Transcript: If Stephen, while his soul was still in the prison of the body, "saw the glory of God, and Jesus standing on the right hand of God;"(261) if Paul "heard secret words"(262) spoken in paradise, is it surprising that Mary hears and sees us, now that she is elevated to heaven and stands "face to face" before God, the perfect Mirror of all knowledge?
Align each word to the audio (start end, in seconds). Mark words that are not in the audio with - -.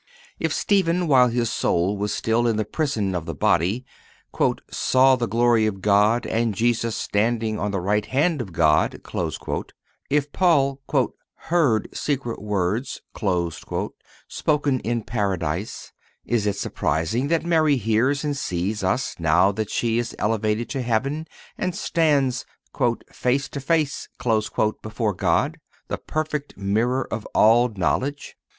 If 0.39 0.51
Stephen, 0.51 1.07
while 1.07 1.27
his 1.27 1.51
soul 1.51 1.95
was 1.95 2.11
still 2.11 2.47
in 2.47 2.55
the 2.57 2.65
prison 2.65 3.13
of 3.13 3.27
the 3.27 3.35
body, 3.35 3.85
"saw 4.71 5.15
the 5.15 5.27
glory 5.27 5.67
of 5.67 5.79
God, 5.79 6.25
and 6.25 6.55
Jesus 6.55 6.95
standing 6.95 7.59
on 7.59 7.69
the 7.69 7.79
right 7.79 8.07
hand 8.07 8.41
of 8.41 8.51
God;"(261) 8.51 9.65
if 10.09 10.33
Paul 10.33 10.81
"heard 11.35 11.87
secret 11.93 12.41
words"(262) 12.41 13.91
spoken 14.27 14.79
in 14.79 15.03
paradise, 15.03 15.91
is 16.25 16.47
it 16.47 16.55
surprising 16.57 17.27
that 17.27 17.45
Mary 17.45 17.75
hears 17.75 18.23
and 18.23 18.35
sees 18.35 18.83
us, 18.83 19.13
now 19.19 19.51
that 19.51 19.69
she 19.69 19.99
is 19.99 20.15
elevated 20.17 20.67
to 20.71 20.81
heaven 20.81 21.27
and 21.59 21.75
stands 21.75 22.43
"face 23.11 23.47
to 23.49 23.59
face" 23.61 24.09
before 24.81 25.13
God, 25.13 25.59
the 25.89 25.99
perfect 25.99 26.57
Mirror 26.57 27.07
of 27.11 27.27
all 27.35 27.69
knowledge? 27.69 28.35